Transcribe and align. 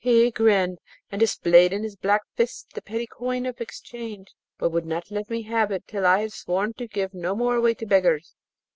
He 0.03 0.31
grinned, 0.31 0.79
and 1.11 1.19
displayed 1.19 1.71
in 1.71 1.83
his 1.83 1.95
black 1.95 2.23
fist 2.33 2.75
a 2.75 2.81
petty 2.81 3.05
coin 3.05 3.45
of 3.45 3.61
exchange, 3.61 4.29
but 4.57 4.71
would 4.71 4.87
not 4.87 5.11
let 5.11 5.29
me 5.29 5.43
have 5.43 5.69
it 5.69 5.85
till 5.87 6.07
I 6.07 6.21
had 6.21 6.33
sworn 6.33 6.73
to 6.79 6.87
give 6.87 7.13
no 7.13 7.35
more 7.35 7.57
away 7.57 7.75
to 7.75 7.85
beggars. 7.85 8.33